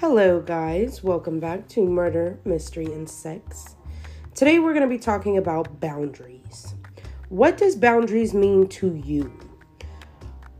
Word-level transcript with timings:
Hello, 0.00 0.40
guys. 0.40 1.02
Welcome 1.02 1.40
back 1.40 1.66
to 1.70 1.84
Murder, 1.84 2.38
Mystery, 2.44 2.84
and 2.84 3.10
Sex. 3.10 3.74
Today, 4.32 4.60
we're 4.60 4.72
going 4.72 4.88
to 4.88 4.88
be 4.88 4.96
talking 4.96 5.38
about 5.38 5.80
boundaries. 5.80 6.76
What 7.30 7.56
does 7.56 7.74
boundaries 7.74 8.32
mean 8.32 8.68
to 8.68 8.94
you? 8.94 9.36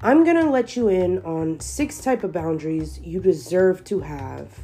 I'm 0.01 0.25
going 0.25 0.39
to 0.39 0.51
let 0.51 0.75
you 0.75 0.89
in 0.89 1.21
on 1.21 1.61
six 1.61 2.01
type 2.01 2.25
of 2.25 2.33
boundaries 2.33 2.99
you 2.99 3.21
deserve 3.21 3.85
to 3.85 4.01
have 4.01 4.59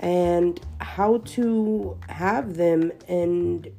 and 0.00 0.60
how 0.82 1.22
to 1.24 1.98
have 2.10 2.58
them 2.58 2.92
and 3.08 3.72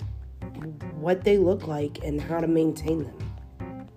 what 0.96 1.24
they 1.24 1.38
look 1.38 1.68
like 1.68 2.04
and 2.04 2.20
how 2.20 2.40
to 2.40 2.48
maintain 2.48 3.04
them. 3.04 3.88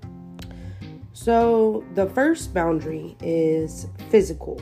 So, 1.14 1.86
the 1.94 2.06
first 2.10 2.52
boundary 2.52 3.16
is 3.22 3.86
physical. 4.10 4.60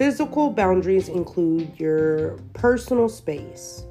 Physical 0.00 0.48
boundaries 0.48 1.10
include 1.10 1.78
your 1.78 2.38
personal 2.54 3.06
space, 3.06 3.84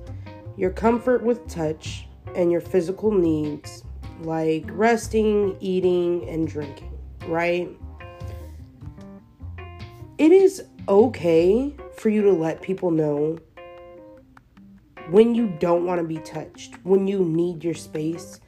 your 0.57 0.71
comfort 0.71 1.21
with 1.21 1.47
touch, 1.47 2.07
and 2.35 2.51
your 2.51 2.61
physical 2.61 3.11
needs 3.11 3.83
like 4.21 4.65
resting, 4.69 5.55
eating, 5.59 6.27
and 6.27 6.47
drinking, 6.47 6.97
right? 7.27 7.69
It 10.17 10.31
is 10.31 10.63
okay 10.87 11.75
for 11.95 12.09
you 12.09 12.23
to 12.23 12.31
let 12.31 12.59
people 12.63 12.89
know 12.89 13.37
when 15.11 15.35
you 15.35 15.55
don't 15.59 15.85
want 15.85 16.01
to 16.01 16.07
be 16.07 16.17
touched, 16.17 16.73
when 16.81 17.05
you 17.05 17.19
need 17.19 17.63
your 17.63 17.75
space. 17.75 18.39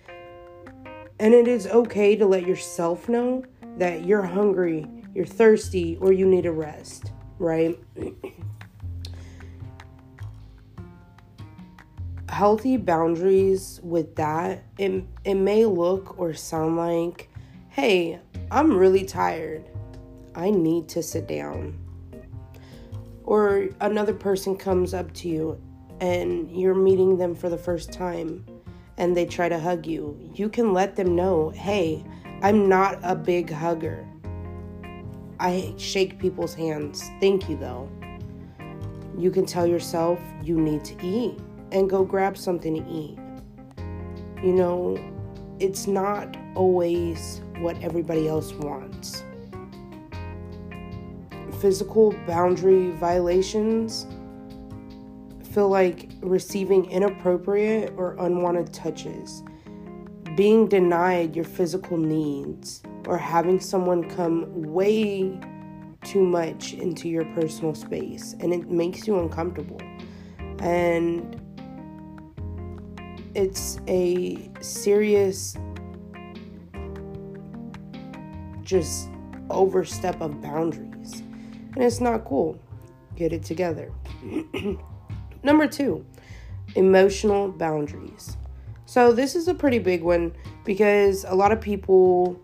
And 1.19 1.35
it 1.35 1.47
is 1.47 1.67
okay 1.67 2.15
to 2.15 2.25
let 2.25 2.47
yourself 2.47 3.07
know 3.07 3.43
that 3.77 4.03
you're 4.03 4.23
hungry, 4.23 4.87
you're 5.13 5.27
thirsty, 5.27 5.99
or 6.01 6.11
you 6.11 6.25
need 6.25 6.47
a 6.47 6.51
rest 6.51 7.11
right? 7.41 7.77
Healthy 12.29 12.77
boundaries 12.77 13.81
with 13.83 14.15
that, 14.15 14.63
it, 14.77 15.03
it 15.25 15.35
may 15.35 15.65
look 15.65 16.17
or 16.17 16.33
sound 16.33 16.77
like, 16.77 17.29
hey, 17.69 18.19
I'm 18.49 18.77
really 18.77 19.03
tired. 19.03 19.69
I 20.33 20.49
need 20.49 20.87
to 20.89 21.03
sit 21.03 21.27
down. 21.27 21.77
Or 23.23 23.69
another 23.81 24.13
person 24.13 24.55
comes 24.55 24.93
up 24.93 25.11
to 25.15 25.27
you 25.27 25.61
and 25.99 26.49
you're 26.51 26.75
meeting 26.75 27.17
them 27.17 27.35
for 27.35 27.49
the 27.49 27.57
first 27.57 27.91
time 27.91 28.45
and 28.97 29.15
they 29.15 29.25
try 29.25 29.49
to 29.49 29.59
hug 29.59 29.85
you. 29.85 30.17
You 30.33 30.47
can 30.47 30.73
let 30.73 30.95
them 30.95 31.15
know, 31.15 31.49
hey, 31.49 32.03
I'm 32.41 32.69
not 32.69 32.99
a 33.03 33.15
big 33.15 33.51
hugger. 33.51 34.07
I 35.41 35.73
shake 35.75 36.19
people's 36.19 36.53
hands. 36.53 37.09
Thank 37.19 37.49
you, 37.49 37.57
though. 37.57 37.89
You 39.17 39.31
can 39.31 39.43
tell 39.43 39.65
yourself 39.65 40.19
you 40.43 40.55
need 40.55 40.85
to 40.85 41.03
eat 41.03 41.39
and 41.71 41.89
go 41.89 42.05
grab 42.05 42.37
something 42.37 42.75
to 42.75 42.87
eat. 42.87 43.17
You 44.43 44.53
know, 44.53 44.99
it's 45.59 45.87
not 45.87 46.37
always 46.53 47.41
what 47.57 47.75
everybody 47.81 48.27
else 48.27 48.53
wants. 48.53 49.23
Physical 51.59 52.11
boundary 52.27 52.91
violations 52.91 54.05
feel 55.53 55.69
like 55.69 56.11
receiving 56.21 56.85
inappropriate 56.91 57.95
or 57.97 58.15
unwanted 58.19 58.71
touches, 58.71 59.41
being 60.35 60.67
denied 60.67 61.35
your 61.35 61.45
physical 61.45 61.97
needs 61.97 62.83
or 63.11 63.17
having 63.17 63.59
someone 63.59 64.09
come 64.09 64.45
way 64.71 65.37
too 66.01 66.23
much 66.23 66.71
into 66.71 67.09
your 67.09 67.25
personal 67.35 67.75
space 67.75 68.37
and 68.39 68.53
it 68.53 68.71
makes 68.71 69.05
you 69.05 69.19
uncomfortable. 69.19 69.81
And 70.59 71.35
it's 73.35 73.81
a 73.89 74.49
serious 74.61 75.57
just 78.63 79.09
overstep 79.49 80.21
of 80.21 80.41
boundaries. 80.41 81.21
And 81.75 81.83
it's 81.83 81.99
not 81.99 82.23
cool. 82.23 82.57
Get 83.17 83.33
it 83.33 83.43
together. 83.43 83.91
Number 85.43 85.67
2, 85.67 86.05
emotional 86.75 87.51
boundaries. 87.51 88.37
So 88.85 89.11
this 89.11 89.35
is 89.35 89.49
a 89.49 89.53
pretty 89.53 89.79
big 89.79 90.01
one 90.01 90.31
because 90.63 91.25
a 91.27 91.35
lot 91.35 91.51
of 91.51 91.59
people 91.59 92.41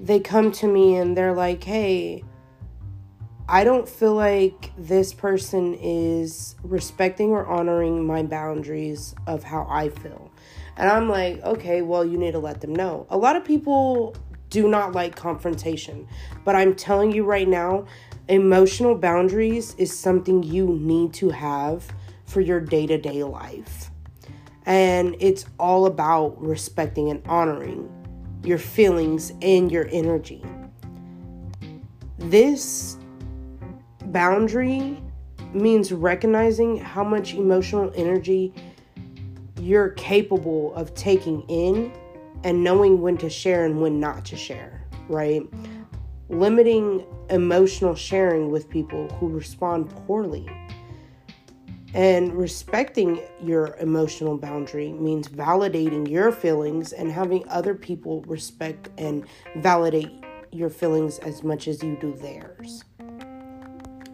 they 0.00 0.18
come 0.18 0.50
to 0.52 0.66
me 0.66 0.96
and 0.96 1.16
they're 1.16 1.34
like, 1.34 1.62
hey, 1.62 2.24
I 3.48 3.64
don't 3.64 3.88
feel 3.88 4.14
like 4.14 4.70
this 4.78 5.12
person 5.12 5.74
is 5.74 6.54
respecting 6.62 7.30
or 7.30 7.46
honoring 7.46 8.06
my 8.06 8.22
boundaries 8.22 9.14
of 9.26 9.42
how 9.42 9.66
I 9.68 9.88
feel. 9.88 10.30
And 10.76 10.88
I'm 10.88 11.08
like, 11.08 11.42
okay, 11.42 11.82
well, 11.82 12.04
you 12.04 12.16
need 12.16 12.32
to 12.32 12.38
let 12.38 12.60
them 12.60 12.74
know. 12.74 13.06
A 13.10 13.16
lot 13.16 13.36
of 13.36 13.44
people 13.44 14.16
do 14.48 14.68
not 14.68 14.92
like 14.92 15.16
confrontation, 15.16 16.08
but 16.44 16.56
I'm 16.56 16.74
telling 16.74 17.12
you 17.12 17.24
right 17.24 17.48
now, 17.48 17.86
emotional 18.28 18.94
boundaries 18.94 19.74
is 19.78 19.96
something 19.96 20.42
you 20.42 20.66
need 20.66 21.12
to 21.14 21.28
have 21.30 21.86
for 22.26 22.40
your 22.40 22.60
day 22.60 22.86
to 22.86 22.96
day 22.96 23.22
life. 23.24 23.90
And 24.64 25.16
it's 25.18 25.44
all 25.58 25.86
about 25.86 26.40
respecting 26.40 27.10
and 27.10 27.22
honoring 27.26 27.99
your 28.42 28.58
feelings, 28.58 29.32
and 29.42 29.70
your 29.70 29.88
energy. 29.92 30.42
This 32.18 32.96
boundary 34.06 35.02
means 35.52 35.92
recognizing 35.92 36.78
how 36.78 37.04
much 37.04 37.34
emotional 37.34 37.92
energy 37.94 38.52
you're 39.60 39.90
capable 39.90 40.74
of 40.74 40.94
taking 40.94 41.42
in 41.48 41.92
and 42.44 42.64
knowing 42.64 43.00
when 43.00 43.16
to 43.18 43.28
share 43.28 43.66
and 43.66 43.80
when 43.80 44.00
not 44.00 44.24
to 44.24 44.36
share, 44.36 44.82
right? 45.08 45.42
Limiting 46.28 47.04
emotional 47.28 47.94
sharing 47.94 48.50
with 48.50 48.68
people 48.70 49.08
who 49.18 49.28
respond 49.28 49.90
poorly 50.06 50.48
and 51.94 52.32
respecting 52.34 53.20
your 53.42 53.76
emotional 53.78 54.38
boundary 54.38 54.92
means 54.92 55.28
validating 55.28 56.08
your 56.08 56.30
feelings 56.30 56.92
and 56.92 57.10
having 57.10 57.48
other 57.48 57.74
people 57.74 58.22
respect 58.22 58.88
and 58.96 59.24
validate 59.56 60.12
your 60.52 60.70
feelings 60.70 61.18
as 61.18 61.42
much 61.42 61.66
as 61.66 61.82
you 61.82 61.96
do 62.00 62.14
theirs. 62.14 62.84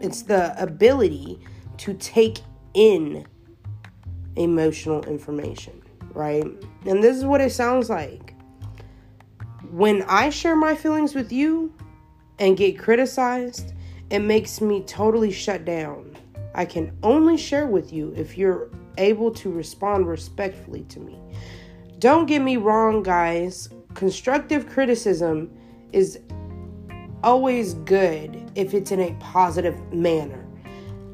It's 0.00 0.22
the 0.22 0.60
ability 0.62 1.38
to 1.78 1.94
take 1.94 2.38
in 2.75 3.26
emotional 4.36 5.03
information, 5.04 5.82
right? 6.12 6.44
And 6.86 7.03
this 7.03 7.16
is 7.16 7.25
what 7.25 7.41
it 7.41 7.53
sounds 7.53 7.91
like. 7.91 8.34
When 9.70 10.03
I 10.03 10.31
share 10.31 10.56
my 10.56 10.75
feelings 10.75 11.15
with 11.15 11.32
you 11.32 11.75
and 12.38 12.56
get 12.56 12.78
criticized, 12.78 13.75
it 14.10 14.20
makes 14.20 14.60
me 14.60 14.82
totally 14.82 15.32
shut 15.32 15.65
down 15.65 16.16
I 16.56 16.65
can 16.65 16.97
only 17.03 17.37
share 17.37 17.67
with 17.67 17.93
you 17.93 18.15
if 18.17 18.37
you're 18.39 18.71
able 18.97 19.31
to 19.33 19.53
respond 19.53 20.09
respectfully 20.09 20.84
to 20.84 21.00
me. 21.00 21.21
Don't 21.99 22.27
get 22.27 22.41
me 22.41 22.56
wrong, 22.56 23.03
guys. 23.03 23.69
Constructive 23.93 24.66
criticism 24.69 25.50
is 25.93 26.19
always 27.22 27.75
good 27.75 28.50
if 28.55 28.72
it's 28.72 28.91
in 28.91 29.00
a 29.00 29.15
positive 29.21 29.78
manner. 29.93 30.47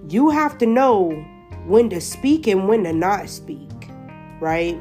You 0.08 0.31
have 0.31 0.58
to 0.58 0.66
know 0.66 1.10
when 1.66 1.91
to 1.91 2.00
speak 2.00 2.47
and 2.47 2.69
when 2.69 2.84
to 2.84 2.92
not 2.92 3.28
speak, 3.28 3.91
right? 4.41 4.81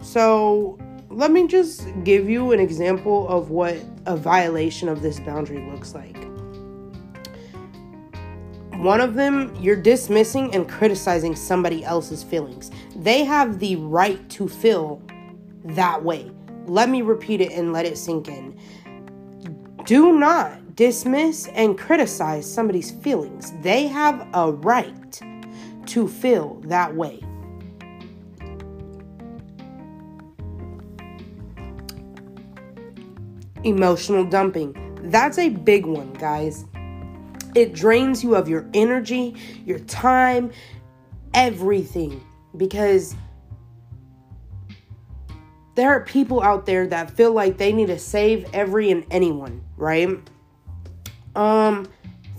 So, 0.00 0.78
let 1.08 1.30
me 1.30 1.46
just 1.46 1.86
give 2.04 2.28
you 2.28 2.52
an 2.52 2.60
example 2.60 3.28
of 3.28 3.50
what 3.50 3.76
a 4.06 4.16
violation 4.16 4.88
of 4.88 5.02
this 5.02 5.18
boundary 5.20 5.68
looks 5.70 5.94
like. 5.94 6.16
One 8.84 9.00
of 9.00 9.14
them, 9.14 9.50
you're 9.58 9.80
dismissing 9.80 10.54
and 10.54 10.68
criticizing 10.68 11.34
somebody 11.34 11.82
else's 11.86 12.22
feelings. 12.22 12.70
They 12.94 13.24
have 13.24 13.58
the 13.58 13.76
right 13.76 14.28
to 14.28 14.46
feel 14.46 15.00
that 15.64 16.04
way. 16.04 16.30
Let 16.66 16.90
me 16.90 17.00
repeat 17.00 17.40
it 17.40 17.52
and 17.52 17.72
let 17.72 17.86
it 17.86 17.96
sink 17.96 18.28
in. 18.28 18.60
Do 19.86 20.18
not 20.18 20.76
dismiss 20.76 21.46
and 21.54 21.78
criticize 21.78 22.44
somebody's 22.52 22.90
feelings. 22.90 23.54
They 23.62 23.86
have 23.86 24.28
a 24.34 24.52
right 24.52 25.18
to 25.86 26.06
feel 26.06 26.60
that 26.66 26.94
way. 26.94 27.22
Emotional 33.62 34.26
dumping. 34.26 34.76
That's 35.04 35.38
a 35.38 35.48
big 35.48 35.86
one, 35.86 36.12
guys. 36.12 36.66
It 37.54 37.72
drains 37.72 38.22
you 38.22 38.34
of 38.34 38.48
your 38.48 38.68
energy, 38.74 39.36
your 39.64 39.78
time, 39.80 40.50
everything. 41.32 42.24
Because 42.56 43.14
there 45.74 45.90
are 45.90 46.04
people 46.04 46.42
out 46.42 46.66
there 46.66 46.86
that 46.86 47.10
feel 47.10 47.32
like 47.32 47.58
they 47.58 47.72
need 47.72 47.86
to 47.86 47.98
save 47.98 48.46
every 48.52 48.90
and 48.90 49.04
anyone, 49.10 49.64
right? 49.76 50.08
Um, 51.34 51.88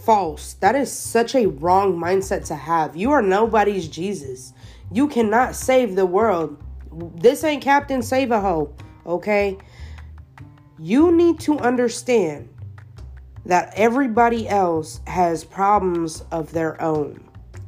false. 0.05 0.53
That 0.55 0.75
is 0.75 0.91
such 0.91 1.35
a 1.35 1.47
wrong 1.47 1.97
mindset 1.97 2.45
to 2.47 2.55
have. 2.55 2.95
You 2.95 3.11
are 3.11 3.21
nobody's 3.21 3.87
Jesus. 3.87 4.53
You 4.91 5.07
cannot 5.07 5.55
save 5.55 5.95
the 5.95 6.05
world. 6.05 6.61
This 7.15 7.43
ain't 7.43 7.61
Captain 7.61 8.01
Save 8.01 8.31
a 8.31 8.39
Ho, 8.39 8.73
okay? 9.05 9.57
You 10.79 11.11
need 11.11 11.39
to 11.41 11.59
understand 11.59 12.49
that 13.45 13.71
everybody 13.75 14.47
else 14.49 15.01
has 15.07 15.43
problems 15.43 16.23
of 16.31 16.51
their 16.51 16.81
own. 16.81 17.23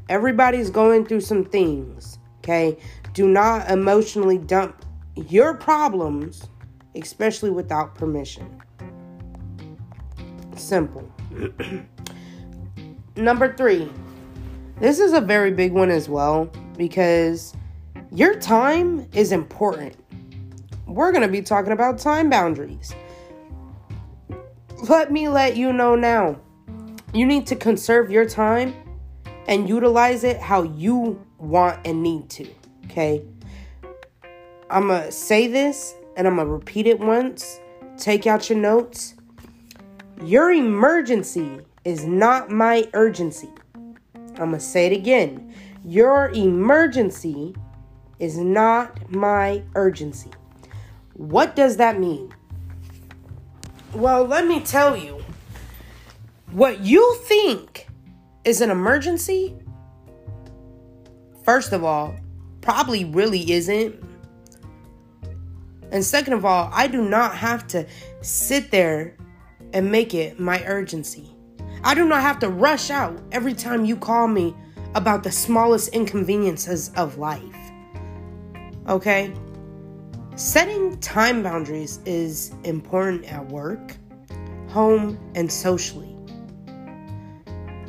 Everybody's 0.09 0.69
going 0.69 1.06
through 1.06 1.21
some 1.21 1.45
things, 1.45 2.18
okay? 2.39 2.77
Do 3.13 3.27
not 3.27 3.69
emotionally 3.69 4.38
dump 4.38 4.85
your 5.15 5.53
problems, 5.53 6.47
especially 6.95 7.51
without 7.51 7.95
permission. 7.95 8.62
Simple. 10.56 11.12
Number 13.15 13.53
three, 13.53 13.91
this 14.79 15.00
is 15.00 15.13
a 15.13 15.21
very 15.21 15.51
big 15.51 15.74
one 15.74 15.89
as 15.89 16.07
well 16.07 16.51
because 16.77 17.53
your 18.12 18.35
time 18.35 19.07
is 19.13 19.31
important. 19.31 19.95
We're 20.85 21.12
going 21.12 21.24
to 21.24 21.27
be 21.27 21.41
talking 21.41 21.74
about 21.74 22.00
time 22.00 22.29
boundaries. 22.29 22.94
Let 24.83 25.12
me 25.12 25.27
let 25.27 25.57
you 25.57 25.74
know 25.74 25.95
now. 25.95 26.39
You 27.12 27.25
need 27.25 27.47
to 27.47 27.56
conserve 27.56 28.12
your 28.12 28.29
time 28.29 28.75
and 29.47 29.68
utilize 29.68 30.24
it 30.24 30.38
how 30.39 30.62
you 30.63 31.19
want 31.39 31.79
and 31.85 32.03
need 32.03 32.29
to. 32.31 32.47
Okay? 32.85 33.24
I'm 34.69 34.88
going 34.88 35.03
to 35.03 35.12
say 35.12 35.47
this 35.47 35.95
and 36.15 36.27
I'm 36.27 36.35
going 36.35 36.47
to 36.47 36.53
repeat 36.53 36.85
it 36.85 37.00
once. 37.00 37.59
Take 37.97 38.27
out 38.27 38.50
your 38.50 38.59
notes. 38.59 39.15
Your 40.24 40.51
emergency 40.51 41.59
is 41.83 42.06
not 42.06 42.51
my 42.51 42.88
urgency. 42.94 43.50
I'm 44.13 44.35
going 44.35 44.51
to 44.51 44.59
say 44.59 44.85
it 44.85 44.94
again. 44.94 45.56
Your 45.83 46.29
emergency 46.35 47.56
is 48.19 48.38
not 48.38 49.09
my 49.09 49.63
urgency. 49.74 50.29
What 51.13 51.56
does 51.56 51.77
that 51.77 52.00
mean? 52.00 52.31
Well, 53.94 54.25
let 54.25 54.45
me 54.45 54.60
tell 54.60 54.98
you. 54.98 55.24
What 56.51 56.80
you 56.81 57.16
think 57.25 57.88
is 58.44 58.62
an 58.62 58.69
emergency, 58.69 59.56
first 61.44 61.74
of 61.74 61.84
all, 61.84 62.16
probably 62.62 63.06
really 63.06 63.51
isn't. 63.51 63.95
And 65.92 66.04
second 66.04 66.34
of 66.34 66.45
all, 66.45 66.69
I 66.74 66.88
do 66.88 67.01
not 67.01 67.36
have 67.36 67.68
to 67.68 67.86
sit 68.22 68.72
there 68.72 69.16
and 69.74 69.92
make 69.92 70.13
it 70.13 70.39
my 70.39 70.63
urgency. 70.66 71.36
I 71.84 71.94
do 71.94 72.07
not 72.07 72.22
have 72.22 72.39
to 72.39 72.50
rush 72.50 72.89
out 72.89 73.22
every 73.31 73.54
time 73.54 73.86
you 73.86 73.95
call 73.95 74.28
me 74.28 74.56
about 74.95 75.24
the 75.24 75.31
smallest 75.31 75.89
inconveniences 75.89 76.92
of 76.95 77.18
life. 77.18 77.42
Okay? 78.88 79.34
Setting 80.38 81.00
time 81.00 81.42
boundaries 81.42 82.00
is 82.06 82.54
important 82.63 83.25
at 83.25 83.44
work, 83.48 83.98
home, 84.69 85.18
and 85.34 85.51
socially. 85.51 86.16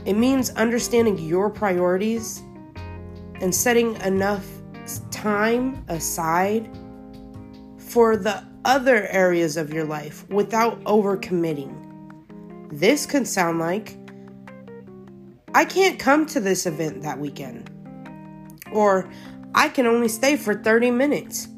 It 0.06 0.14
means 0.14 0.48
understanding 0.52 1.18
your 1.18 1.50
priorities 1.50 2.42
and 3.42 3.54
setting 3.54 3.96
enough 3.96 4.46
time 5.10 5.84
aside 5.88 6.70
for 7.76 8.16
the 8.16 8.42
other 8.64 9.06
areas 9.08 9.58
of 9.58 9.70
your 9.70 9.84
life 9.84 10.26
without 10.30 10.82
overcommitting. 10.84 11.74
This 12.72 13.04
can 13.04 13.26
sound 13.26 13.58
like 13.58 13.94
I 15.54 15.66
can't 15.66 15.98
come 15.98 16.24
to 16.24 16.40
this 16.40 16.64
event 16.64 17.02
that 17.02 17.18
weekend. 17.18 17.68
Or 18.72 19.06
I 19.54 19.68
can 19.68 19.84
only 19.84 20.08
stay 20.08 20.38
for 20.38 20.54
30 20.54 20.92
minutes. 20.92 21.48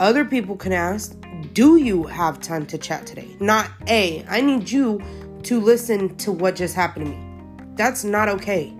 Other 0.00 0.24
people 0.24 0.56
can 0.56 0.72
ask, 0.72 1.14
Do 1.52 1.76
you 1.76 2.04
have 2.04 2.40
time 2.40 2.64
to 2.66 2.78
chat 2.78 3.06
today? 3.06 3.36
Not, 3.38 3.70
A, 3.86 4.24
I 4.26 4.40
need 4.40 4.70
you 4.70 4.98
to 5.42 5.60
listen 5.60 6.16
to 6.16 6.32
what 6.32 6.56
just 6.56 6.74
happened 6.74 7.04
to 7.04 7.12
me. 7.12 7.74
That's 7.74 8.02
not 8.02 8.30
okay. 8.30 8.72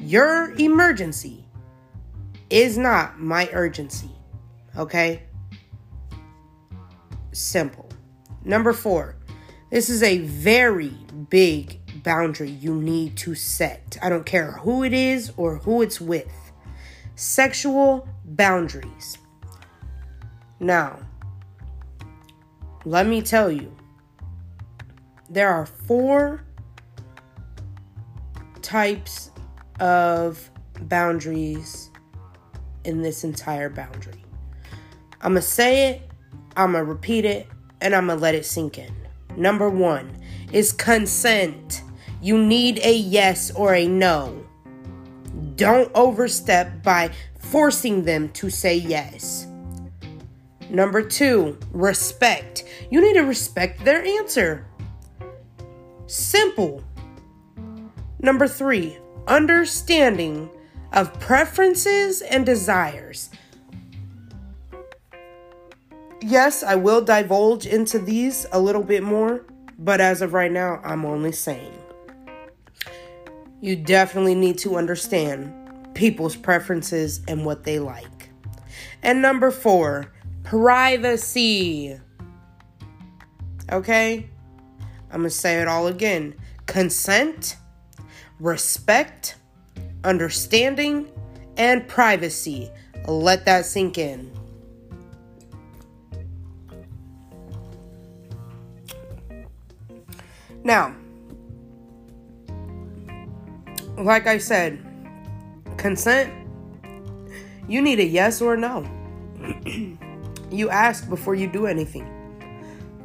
Your 0.00 0.52
emergency 0.58 1.44
is 2.50 2.76
not 2.76 3.20
my 3.20 3.48
urgency. 3.52 4.10
Okay? 4.76 5.22
Simple. 7.30 7.88
Number 8.44 8.72
four, 8.72 9.14
this 9.70 9.88
is 9.88 10.02
a 10.02 10.18
very 10.18 10.92
big 11.30 12.02
boundary 12.02 12.50
you 12.50 12.74
need 12.74 13.16
to 13.18 13.36
set. 13.36 13.96
I 14.02 14.08
don't 14.08 14.26
care 14.26 14.52
who 14.52 14.82
it 14.82 14.92
is 14.92 15.32
or 15.36 15.58
who 15.58 15.82
it's 15.82 16.00
with. 16.00 16.32
Sexual 17.14 18.08
boundaries. 18.24 19.18
Now, 20.60 20.98
let 22.84 23.06
me 23.06 23.22
tell 23.22 23.50
you, 23.50 23.74
there 25.30 25.50
are 25.50 25.66
four 25.66 26.44
types 28.62 29.30
of 29.80 30.50
boundaries 30.82 31.90
in 32.84 33.02
this 33.02 33.24
entire 33.24 33.68
boundary. 33.68 34.24
I'm 35.20 35.32
going 35.32 35.42
to 35.42 35.48
say 35.48 35.90
it, 35.90 36.10
I'm 36.56 36.72
going 36.72 36.84
to 36.84 36.90
repeat 36.90 37.24
it, 37.24 37.48
and 37.80 37.94
I'm 37.94 38.06
gonna 38.06 38.20
let 38.20 38.34
it 38.34 38.44
sink 38.44 38.78
in. 38.78 38.92
Number 39.36 39.70
one 39.70 40.16
is 40.52 40.72
consent. 40.72 41.82
You 42.20 42.38
need 42.38 42.80
a 42.82 42.92
yes 42.92 43.50
or 43.52 43.74
a 43.74 43.86
no. 43.86 44.44
Don't 45.54 45.90
overstep 45.94 46.82
by 46.82 47.10
forcing 47.38 48.04
them 48.04 48.28
to 48.30 48.50
say 48.50 48.76
yes. 48.76 49.47
Number 50.70 51.02
two, 51.02 51.58
respect. 51.72 52.64
You 52.90 53.00
need 53.00 53.14
to 53.14 53.22
respect 53.22 53.84
their 53.84 54.04
answer. 54.04 54.66
Simple. 56.06 56.84
Number 58.20 58.48
three, 58.48 58.98
understanding 59.26 60.50
of 60.92 61.18
preferences 61.20 62.22
and 62.22 62.44
desires 62.44 63.30
yes, 66.28 66.62
I 66.62 66.74
will 66.74 67.00
divulge 67.00 67.66
into 67.66 67.98
these 67.98 68.46
a 68.52 68.60
little 68.60 68.82
bit 68.82 69.02
more, 69.02 69.44
but 69.78 70.00
as 70.00 70.22
of 70.22 70.34
right 70.34 70.52
now, 70.52 70.80
I'm 70.84 71.04
only 71.04 71.32
saying. 71.32 71.72
You 73.60 73.76
definitely 73.76 74.34
need 74.34 74.58
to 74.58 74.76
understand 74.76 75.52
people's 75.94 76.36
preferences 76.36 77.22
and 77.26 77.44
what 77.44 77.64
they 77.64 77.78
like. 77.78 78.30
And 79.02 79.20
number 79.22 79.50
four, 79.50 80.12
privacy. 80.48 82.00
Okay? 83.70 84.30
I'm 85.10 85.20
going 85.20 85.24
to 85.24 85.30
say 85.30 85.60
it 85.60 85.68
all 85.68 85.88
again 85.88 86.34
consent, 86.64 87.56
respect, 88.40 89.36
understanding, 90.04 91.10
and 91.58 91.86
privacy. 91.86 92.70
Let 93.06 93.44
that 93.44 93.66
sink 93.66 93.98
in. 93.98 94.32
Now, 100.64 100.94
like 103.98 104.26
I 104.26 104.38
said, 104.38 104.78
consent, 105.76 106.32
you 107.68 107.82
need 107.82 108.00
a 108.00 108.04
yes 108.04 108.40
or 108.40 108.54
a 108.54 108.58
no. 108.58 109.98
you 110.50 110.70
ask 110.70 111.08
before 111.08 111.34
you 111.34 111.46
do 111.46 111.66
anything. 111.66 112.14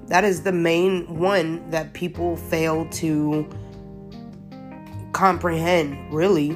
That 0.08 0.24
is 0.24 0.44
the 0.44 0.52
main 0.52 1.18
one 1.18 1.70
that 1.70 1.94
people 1.94 2.36
fail 2.38 2.86
to 2.92 3.48
comprehend, 5.14 6.14
really. 6.14 6.52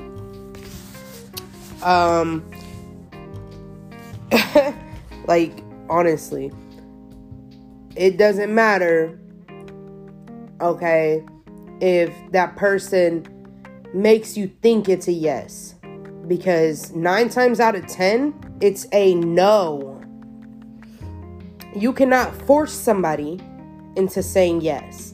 Um, 1.84 2.50
like, 5.28 5.64
honestly, 5.90 6.52
it 7.96 8.18
doesn't 8.18 8.54
matter 8.54 9.18
okay, 10.62 11.24
if 11.82 12.14
that 12.32 12.56
person 12.56 13.26
makes 13.94 14.38
you 14.38 14.48
think 14.62 14.90
it's 14.90 15.08
a 15.08 15.12
yes. 15.12 15.76
Because 16.28 16.92
nine 16.92 17.30
times 17.30 17.60
out 17.60 17.76
of 17.76 17.88
ten, 17.88 18.34
it's 18.60 18.88
a 18.92 19.16
no. 19.16 19.97
You 21.78 21.94
cannot 21.94 22.34
force 22.34 22.74
somebody 22.74 23.40
into 23.96 24.24
saying 24.24 24.62
yes. 24.62 25.14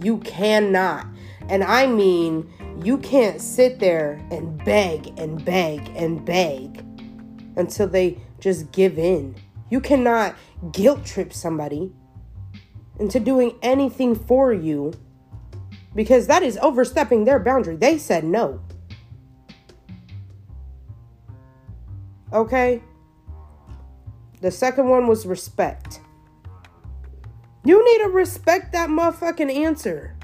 You 0.00 0.18
cannot. 0.18 1.06
And 1.48 1.64
I 1.64 1.88
mean, 1.88 2.48
you 2.84 2.98
can't 2.98 3.40
sit 3.40 3.80
there 3.80 4.24
and 4.30 4.64
beg 4.64 5.12
and 5.18 5.44
beg 5.44 5.88
and 5.96 6.24
beg 6.24 6.84
until 7.56 7.88
they 7.88 8.18
just 8.38 8.70
give 8.70 8.96
in. 8.96 9.34
You 9.70 9.80
cannot 9.80 10.36
guilt 10.70 11.04
trip 11.04 11.32
somebody 11.32 11.92
into 13.00 13.18
doing 13.18 13.58
anything 13.60 14.14
for 14.14 14.52
you 14.52 14.92
because 15.96 16.28
that 16.28 16.44
is 16.44 16.58
overstepping 16.58 17.24
their 17.24 17.40
boundary. 17.40 17.74
They 17.74 17.98
said 17.98 18.22
no. 18.22 18.60
Okay? 22.32 22.80
The 24.42 24.50
second 24.50 24.88
one 24.88 25.06
was 25.06 25.24
respect. 25.24 26.00
You 27.64 27.84
need 27.84 28.04
to 28.04 28.10
respect 28.10 28.72
that 28.72 28.90
motherfucking 28.90 29.54
answer. 29.54 30.16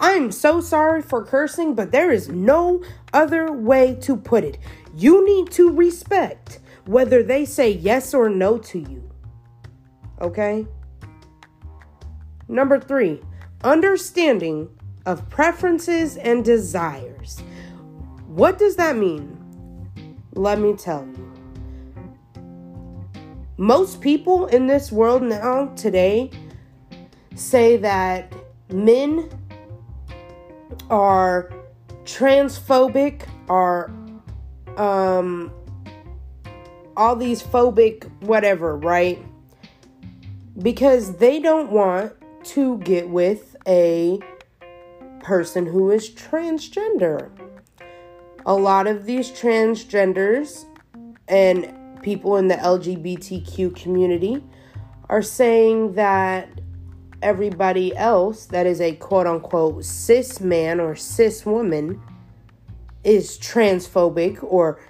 I'm 0.00 0.32
so 0.32 0.60
sorry 0.60 1.02
for 1.02 1.24
cursing, 1.24 1.74
but 1.76 1.92
there 1.92 2.10
is 2.10 2.28
no 2.28 2.82
other 3.12 3.52
way 3.52 3.94
to 4.02 4.16
put 4.16 4.42
it. 4.42 4.58
You 4.96 5.24
need 5.24 5.52
to 5.52 5.70
respect 5.70 6.58
whether 6.86 7.22
they 7.22 7.44
say 7.44 7.70
yes 7.70 8.12
or 8.12 8.28
no 8.28 8.58
to 8.58 8.80
you. 8.80 9.08
Okay? 10.20 10.66
Number 12.48 12.80
three, 12.80 13.20
understanding 13.62 14.68
of 15.06 15.30
preferences 15.30 16.16
and 16.16 16.44
desires. 16.44 17.40
What 18.26 18.58
does 18.58 18.74
that 18.76 18.96
mean? 18.96 19.36
Let 20.32 20.58
me 20.58 20.74
tell 20.74 21.06
you. 21.06 21.29
Most 23.60 24.00
people 24.00 24.46
in 24.46 24.68
this 24.68 24.90
world 24.90 25.22
now, 25.22 25.66
today, 25.76 26.30
say 27.34 27.76
that 27.76 28.32
men 28.72 29.28
are 30.88 31.52
transphobic, 32.04 33.28
are 33.50 33.92
um, 34.78 35.52
all 36.96 37.14
these 37.14 37.42
phobic, 37.42 38.10
whatever, 38.22 38.78
right? 38.78 39.22
Because 40.62 41.16
they 41.18 41.38
don't 41.38 41.70
want 41.70 42.14
to 42.44 42.78
get 42.78 43.10
with 43.10 43.56
a 43.66 44.20
person 45.18 45.66
who 45.66 45.90
is 45.90 46.08
transgender. 46.08 47.30
A 48.46 48.54
lot 48.54 48.86
of 48.86 49.04
these 49.04 49.30
transgenders 49.30 50.64
and 51.28 51.76
people 52.02 52.36
in 52.36 52.48
the 52.48 52.54
LGBTQ 52.54 53.74
community 53.76 54.42
are 55.08 55.22
saying 55.22 55.94
that 55.94 56.48
everybody 57.22 57.94
else 57.96 58.46
that 58.46 58.66
is 58.66 58.80
a 58.80 58.92
quote 58.96 59.26
unquote 59.26 59.84
cis 59.84 60.40
man 60.40 60.80
or 60.80 60.94
cis 60.96 61.44
woman 61.44 62.00
is 63.04 63.38
transphobic 63.38 64.42
or 64.42 64.80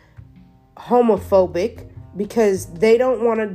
homophobic 0.77 1.91
because 2.17 2.67
they 2.75 2.97
don't 2.99 3.23
want 3.25 3.41
to 3.41 3.49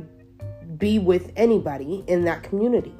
be 0.76 0.98
with 0.98 1.32
anybody 1.36 2.04
in 2.06 2.24
that 2.24 2.42
community. 2.42 2.94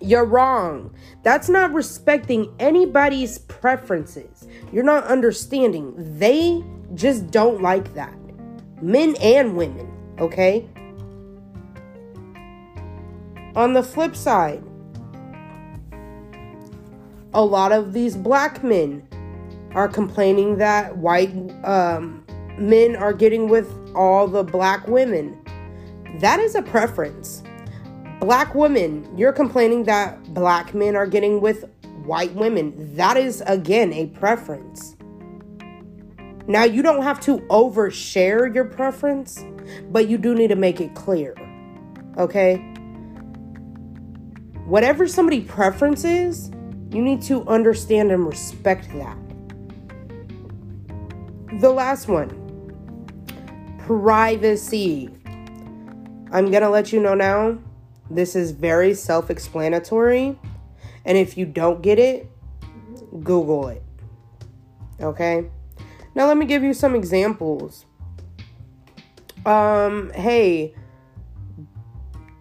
You're 0.00 0.24
wrong. 0.24 0.94
That's 1.22 1.48
not 1.48 1.72
respecting 1.72 2.52
anybody's 2.58 3.38
preferences. 3.38 4.48
You're 4.72 4.82
not 4.82 5.04
understanding. 5.04 5.94
They 6.18 6.62
just 6.94 7.30
don't 7.30 7.62
like 7.62 7.94
that. 7.94 8.12
Men 8.82 9.14
and 9.22 9.56
women, 9.56 9.88
okay? 10.18 10.68
On 13.54 13.74
the 13.74 13.82
flip 13.82 14.16
side, 14.16 14.62
a 17.32 17.44
lot 17.44 17.70
of 17.70 17.92
these 17.92 18.16
black 18.16 18.64
men 18.64 19.06
are 19.72 19.86
complaining 19.86 20.58
that 20.58 20.96
white 20.96 21.30
um, 21.64 22.26
men 22.58 22.96
are 22.96 23.12
getting 23.12 23.48
with 23.48 23.72
all 23.94 24.26
the 24.26 24.42
black 24.42 24.88
women. 24.88 25.38
That 26.18 26.40
is 26.40 26.56
a 26.56 26.62
preference. 26.62 27.44
Black 28.20 28.52
women, 28.52 29.08
you're 29.16 29.32
complaining 29.32 29.84
that 29.84 30.34
black 30.34 30.74
men 30.74 30.96
are 30.96 31.06
getting 31.06 31.40
with 31.40 31.64
white 32.04 32.34
women. 32.34 32.96
That 32.96 33.16
is, 33.16 33.42
again, 33.46 33.92
a 33.92 34.06
preference. 34.06 34.96
Now, 36.46 36.64
you 36.64 36.82
don't 36.82 37.02
have 37.02 37.20
to 37.20 37.38
overshare 37.50 38.52
your 38.54 38.64
preference, 38.64 39.44
but 39.90 40.08
you 40.08 40.18
do 40.18 40.34
need 40.34 40.48
to 40.48 40.56
make 40.56 40.80
it 40.80 40.94
clear. 40.94 41.34
Okay? 42.18 42.56
Whatever 44.66 45.06
somebody 45.06 45.40
preference 45.40 46.04
is, 46.04 46.50
you 46.90 47.02
need 47.02 47.22
to 47.22 47.46
understand 47.46 48.12
and 48.12 48.26
respect 48.26 48.88
that. 48.94 49.18
The 51.60 51.70
last 51.70 52.08
one 52.08 52.38
privacy. 53.78 55.10
I'm 56.30 56.50
going 56.50 56.62
to 56.62 56.70
let 56.70 56.92
you 56.92 57.00
know 57.00 57.14
now 57.14 57.58
this 58.10 58.34
is 58.36 58.52
very 58.52 58.94
self 58.94 59.30
explanatory. 59.30 60.38
And 61.04 61.18
if 61.18 61.36
you 61.36 61.46
don't 61.46 61.82
get 61.82 61.98
it, 61.98 62.30
Google 63.22 63.68
it. 63.68 63.82
Okay? 65.00 65.50
Now, 66.14 66.26
let 66.26 66.36
me 66.36 66.46
give 66.46 66.62
you 66.62 66.74
some 66.74 66.94
examples. 66.94 67.86
Um, 69.46 70.10
hey, 70.14 70.74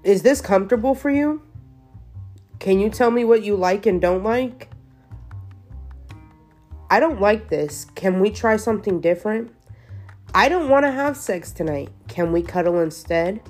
is 0.03 0.23
this 0.23 0.41
comfortable 0.41 0.93
for 0.93 1.09
you? 1.09 1.41
Can 2.59 2.79
you 2.79 2.89
tell 2.89 3.09
me 3.11 3.23
what 3.23 3.43
you 3.43 3.55
like 3.55 3.85
and 3.85 3.99
don't 3.99 4.23
like? 4.23 4.69
I 6.89 6.99
don't 6.99 7.21
like 7.21 7.49
this. 7.49 7.85
Can 7.95 8.19
we 8.19 8.29
try 8.29 8.57
something 8.57 8.99
different? 8.99 9.51
I 10.35 10.49
don't 10.49 10.69
want 10.69 10.85
to 10.85 10.91
have 10.91 11.17
sex 11.17 11.51
tonight. 11.51 11.89
Can 12.07 12.31
we 12.31 12.41
cuddle 12.41 12.79
instead? 12.81 13.41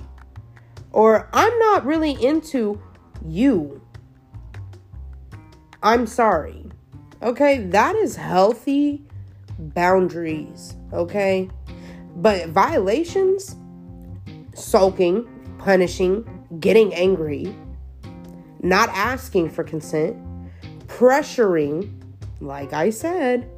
Or 0.92 1.28
I'm 1.32 1.58
not 1.58 1.84
really 1.84 2.12
into 2.12 2.80
you. 3.24 3.82
I'm 5.82 6.06
sorry. 6.06 6.70
Okay, 7.22 7.58
that 7.66 7.96
is 7.96 8.16
healthy 8.16 9.04
boundaries. 9.74 10.76
Okay, 10.92 11.48
but 12.16 12.48
violations, 12.48 13.56
sulking, 14.54 15.28
punishing, 15.58 16.26
getting 16.60 16.94
angry, 16.94 17.54
not 18.60 18.88
asking 18.90 19.50
for 19.50 19.64
consent, 19.64 20.16
pressuring, 20.86 21.90
like 22.40 22.72
I 22.72 22.90
said, 22.90 23.48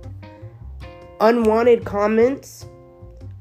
unwanted 1.20 1.84
comments, 1.84 2.66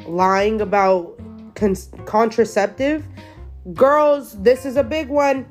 lying 0.08 0.62
about 0.62 1.20
con- 1.56 1.76
contraceptive 2.06 3.06
Girls, 3.74 4.34
this 4.44 4.66
is 4.66 4.76
a 4.76 4.84
big 4.84 5.08
one. 5.08 5.48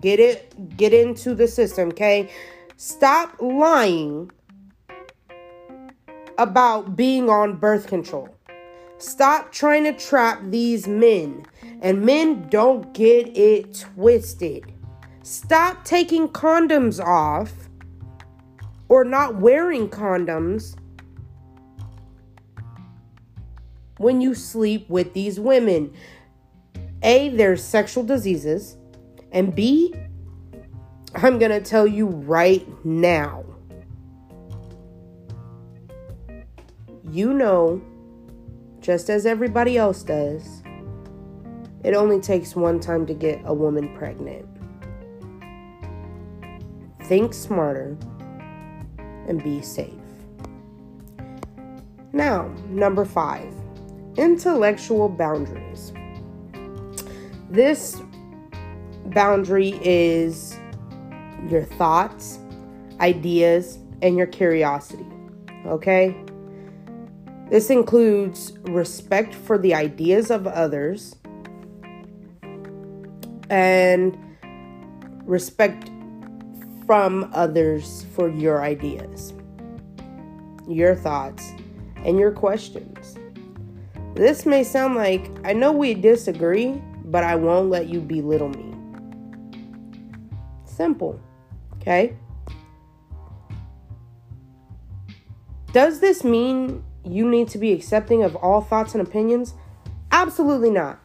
Get 0.00 0.20
it, 0.20 0.76
get 0.76 0.92
into 0.92 1.34
the 1.34 1.48
system, 1.48 1.88
okay? 1.88 2.30
Stop 2.76 3.36
lying 3.40 4.30
about 6.40 6.96
being 6.96 7.28
on 7.28 7.54
birth 7.56 7.86
control. 7.86 8.34
Stop 8.96 9.52
trying 9.52 9.84
to 9.84 9.92
trap 9.92 10.40
these 10.44 10.88
men. 10.88 11.44
And 11.82 12.02
men 12.02 12.48
don't 12.48 12.92
get 12.94 13.36
it 13.36 13.74
twisted. 13.94 14.72
Stop 15.22 15.84
taking 15.84 16.28
condoms 16.28 16.98
off 16.98 17.52
or 18.88 19.04
not 19.04 19.36
wearing 19.36 19.88
condoms 19.88 20.76
when 23.98 24.22
you 24.22 24.34
sleep 24.34 24.88
with 24.88 25.12
these 25.12 25.38
women. 25.38 25.92
A, 27.02 27.28
there's 27.28 27.62
sexual 27.62 28.02
diseases, 28.02 28.78
and 29.30 29.54
B, 29.54 29.94
I'm 31.14 31.38
going 31.38 31.50
to 31.50 31.60
tell 31.60 31.86
you 31.86 32.06
right 32.06 32.66
now. 32.84 33.44
You 37.10 37.34
know, 37.34 37.82
just 38.80 39.10
as 39.10 39.26
everybody 39.26 39.76
else 39.76 40.04
does, 40.04 40.62
it 41.82 41.92
only 41.92 42.20
takes 42.20 42.54
one 42.54 42.78
time 42.78 43.04
to 43.06 43.14
get 43.14 43.40
a 43.44 43.52
woman 43.52 43.96
pregnant. 43.96 44.46
Think 47.02 47.34
smarter 47.34 47.96
and 49.26 49.42
be 49.42 49.60
safe. 49.60 49.92
Now, 52.12 52.46
number 52.68 53.04
five 53.04 53.52
intellectual 54.16 55.08
boundaries. 55.08 55.92
This 57.50 58.00
boundary 59.06 59.80
is 59.82 60.56
your 61.48 61.64
thoughts, 61.64 62.38
ideas, 63.00 63.80
and 64.00 64.16
your 64.16 64.28
curiosity. 64.28 65.06
Okay? 65.66 66.14
This 67.50 67.68
includes 67.68 68.52
respect 68.62 69.34
for 69.34 69.58
the 69.58 69.74
ideas 69.74 70.30
of 70.30 70.46
others 70.46 71.16
and 73.50 74.16
respect 75.24 75.90
from 76.86 77.28
others 77.34 78.06
for 78.14 78.28
your 78.28 78.62
ideas, 78.62 79.34
your 80.68 80.94
thoughts, 80.94 81.50
and 82.04 82.20
your 82.20 82.30
questions. 82.30 83.16
This 84.14 84.46
may 84.46 84.62
sound 84.62 84.94
like 84.94 85.28
I 85.44 85.52
know 85.52 85.72
we 85.72 85.94
disagree, 85.94 86.80
but 87.06 87.24
I 87.24 87.34
won't 87.34 87.68
let 87.68 87.88
you 87.88 88.00
belittle 88.00 88.50
me. 88.50 88.74
Simple. 90.66 91.20
Okay? 91.78 92.16
Does 95.72 95.98
this 95.98 96.22
mean 96.22 96.84
you 97.04 97.28
need 97.28 97.48
to 97.48 97.58
be 97.58 97.72
accepting 97.72 98.22
of 98.22 98.36
all 98.36 98.60
thoughts 98.60 98.94
and 98.94 99.06
opinions? 99.06 99.54
Absolutely 100.12 100.70
not. 100.70 101.00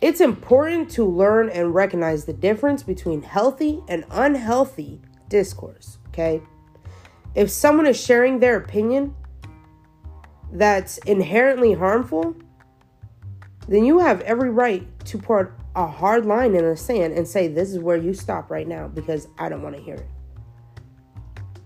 It's 0.00 0.20
important 0.20 0.90
to 0.92 1.04
learn 1.04 1.48
and 1.48 1.74
recognize 1.74 2.26
the 2.26 2.32
difference 2.32 2.82
between 2.82 3.22
healthy 3.22 3.82
and 3.88 4.04
unhealthy 4.10 5.00
discourse, 5.28 5.98
okay? 6.08 6.42
If 7.34 7.50
someone 7.50 7.86
is 7.86 7.98
sharing 7.98 8.38
their 8.38 8.56
opinion 8.56 9.14
that's 10.52 10.98
inherently 10.98 11.72
harmful, 11.72 12.36
then 13.68 13.84
you 13.84 13.98
have 13.98 14.20
every 14.22 14.50
right 14.50 14.86
to 15.06 15.18
put 15.18 15.50
a 15.74 15.86
hard 15.86 16.24
line 16.24 16.54
in 16.54 16.64
the 16.64 16.76
sand 16.76 17.14
and 17.14 17.26
say, 17.26 17.48
This 17.48 17.70
is 17.70 17.78
where 17.78 17.96
you 17.96 18.14
stop 18.14 18.50
right 18.50 18.66
now 18.66 18.88
because 18.88 19.28
I 19.38 19.48
don't 19.48 19.62
want 19.62 19.76
to 19.76 19.82
hear 19.82 19.96
it. 19.96 20.06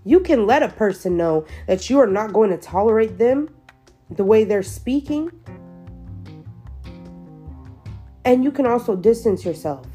You 0.03 0.19
can 0.19 0.47
let 0.47 0.63
a 0.63 0.69
person 0.69 1.15
know 1.17 1.45
that 1.67 1.89
you 1.89 1.99
are 1.99 2.07
not 2.07 2.33
going 2.33 2.49
to 2.49 2.57
tolerate 2.57 3.17
them 3.17 3.49
the 4.09 4.23
way 4.23 4.43
they're 4.43 4.63
speaking. 4.63 5.31
And 8.25 8.43
you 8.43 8.51
can 8.51 8.65
also 8.65 8.95
distance 8.95 9.45
yourself, 9.45 9.85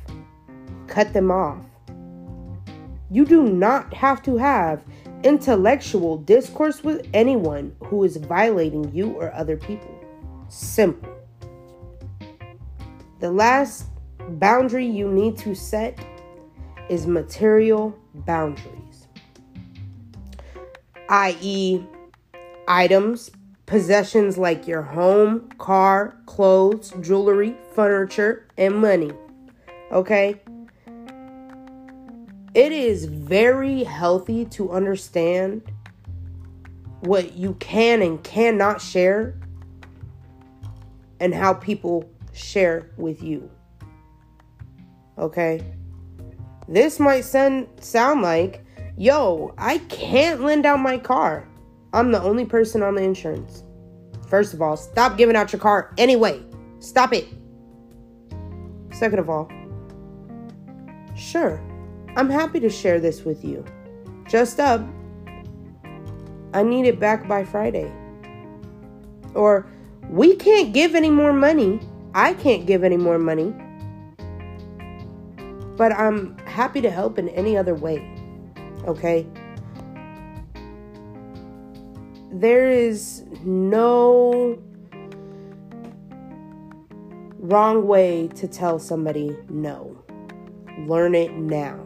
cut 0.86 1.12
them 1.12 1.30
off. 1.30 1.58
You 3.10 3.25
do 3.25 3.44
not 3.44 3.94
have 3.94 4.22
to 4.25 4.36
have 4.36 4.84
intellectual 5.22 6.18
discourse 6.18 6.84
with 6.84 7.08
anyone 7.14 7.75
who 7.84 8.04
is 8.04 8.16
violating 8.16 8.92
you 8.94 9.10
or 9.12 9.32
other 9.32 9.56
people. 9.56 9.92
Simple. 10.48 11.12
The 13.20 13.30
last 13.30 13.86
boundary 14.28 14.86
you 14.86 15.10
need 15.10 15.36
to 15.38 15.54
set 15.54 15.98
is 16.88 17.06
material 17.06 17.96
boundaries, 18.14 18.86
i.e., 21.08 21.82
items, 22.68 23.30
possessions 23.66 24.38
like 24.38 24.66
your 24.66 24.82
home, 24.82 25.48
car, 25.58 26.16
clothes, 26.26 26.92
jewelry, 27.00 27.56
furniture, 27.75 28.46
and 28.56 28.76
money. 28.76 29.12
Okay? 29.92 30.40
It 32.54 32.72
is 32.72 33.04
very 33.04 33.84
healthy 33.84 34.46
to 34.46 34.70
understand 34.72 35.62
what 37.00 37.34
you 37.34 37.54
can 37.54 38.02
and 38.02 38.22
cannot 38.25 38.80
share 38.80 39.34
and 41.20 41.34
how 41.34 41.54
people 41.54 42.08
share 42.32 42.90
with 42.96 43.22
you. 43.22 43.50
Okay? 45.18 45.62
This 46.68 46.98
might 46.98 47.25
send, 47.25 47.68
sound 47.80 48.22
like, 48.22 48.64
yo, 48.97 49.55
I 49.59 49.79
can't 49.79 50.43
lend 50.43 50.67
out 50.67 50.81
my 50.81 50.99
car. 50.99 51.49
I'm 51.93 52.12
the 52.12 52.23
only 52.23 52.45
person 52.45 52.83
on 52.83 52.95
the 52.95 53.03
insurance. 53.03 53.62
First 54.29 54.55
of 54.55 54.62
all, 54.62 54.76
stop 54.76 55.17
giving 55.17 55.37
out 55.37 55.53
your 55.53 55.61
car 55.61 55.95
anyway. 55.99 56.43
Stop 56.81 57.12
it. 57.12 57.29
Second 58.93 59.19
of 59.19 59.31
all, 59.31 59.50
sure, 61.15 61.61
I'm 62.17 62.31
happy 62.31 62.61
to 62.61 62.71
share 62.71 62.99
this 62.99 63.25
with 63.25 63.45
you. 63.45 63.65
Just 64.29 64.59
up, 64.59 64.81
I 66.53 66.62
need 66.62 66.87
it 66.87 66.99
back 66.99 67.29
by 67.29 67.45
Friday. 67.45 67.93
Or, 69.35 69.67
we 70.09 70.37
can't 70.37 70.73
give 70.73 70.95
any 70.95 71.11
more 71.11 71.33
money. 71.33 71.81
I 72.15 72.33
can't 72.35 72.67
give 72.67 72.85
any 72.85 72.97
more 72.97 73.19
money 73.19 73.55
but 75.76 75.93
I'm 75.93 76.37
happy 76.38 76.81
to 76.81 76.91
help 76.91 77.19
in 77.19 77.29
any 77.31 77.57
other 77.57 77.75
way. 77.75 78.16
Okay? 78.86 79.26
There 82.32 82.68
is 82.70 83.25
no 83.44 84.58
wrong 87.38 87.86
way 87.86 88.28
to 88.34 88.49
tell 88.49 88.78
somebody 88.78 89.36
no. 89.49 90.04
Learn 90.86 91.14
it 91.14 91.32
now. 91.34 91.84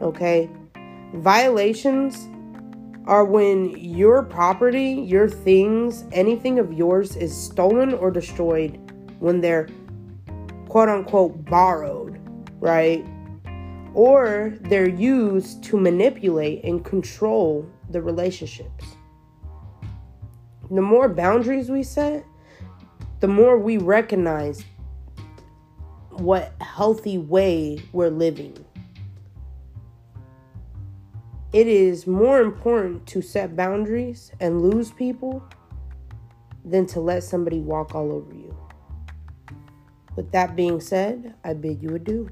Okay? 0.00 0.48
Violations 1.14 2.28
are 3.06 3.24
when 3.24 3.70
your 3.78 4.22
property, 4.22 4.92
your 4.92 5.28
things, 5.28 6.04
anything 6.12 6.58
of 6.58 6.72
yours 6.72 7.16
is 7.16 7.36
stolen 7.36 7.92
or 7.92 8.10
destroyed 8.10 8.80
when 9.18 9.40
they're 9.40 9.68
quote 10.68 10.88
unquote 10.88 11.44
borrowed, 11.44 12.18
right? 12.60 13.04
Or 13.94 14.54
they're 14.62 14.88
used 14.88 15.62
to 15.64 15.78
manipulate 15.78 16.64
and 16.64 16.84
control 16.84 17.68
the 17.90 18.02
relationships. 18.02 18.84
The 20.70 20.82
more 20.82 21.08
boundaries 21.08 21.70
we 21.70 21.82
set, 21.82 22.24
the 23.20 23.28
more 23.28 23.58
we 23.58 23.78
recognize 23.78 24.64
what 26.10 26.52
healthy 26.60 27.18
way 27.18 27.78
we're 27.92 28.10
living. 28.10 28.64
It 31.52 31.68
is 31.68 32.06
more 32.06 32.40
important 32.40 33.06
to 33.08 33.22
set 33.22 33.54
boundaries 33.54 34.32
and 34.40 34.60
lose 34.60 34.90
people 34.90 35.44
than 36.64 36.86
to 36.86 37.00
let 37.00 37.22
somebody 37.22 37.60
walk 37.60 37.94
all 37.94 38.10
over 38.10 38.34
you. 38.34 38.56
With 40.16 40.32
that 40.32 40.56
being 40.56 40.80
said, 40.80 41.34
I 41.44 41.54
bid 41.54 41.82
you 41.82 41.94
adieu. 41.94 42.30